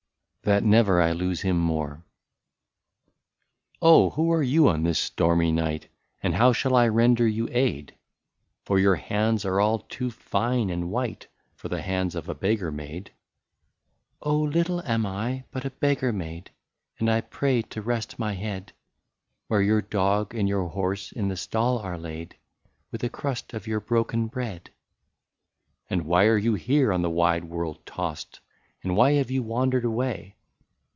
[0.43, 2.03] 63 THAT NEVER I LOSE HIM MORE."
[3.81, 4.09] Oh!
[4.09, 5.87] who are you on this stormy night,
[6.23, 7.95] And how shall I render you aid,
[8.63, 12.71] For your hands ar^ all too fine and white For the hands of a beggar
[12.71, 13.13] maid?''^^
[14.23, 14.39] Oh!
[14.39, 16.49] little am I but a beggar maid,
[16.97, 18.73] And I pray to rest my head,
[19.45, 22.35] Where your horse and your dog in the stall are laid.
[22.91, 24.71] With a crust of your broken bread.'*"
[25.91, 28.39] And why are you here on the wide world tost,
[28.83, 30.35] And why have you wandered away